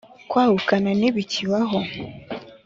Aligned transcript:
kwahukana 0.29 0.89
ni 0.99 1.09
bikibaho 1.15 1.79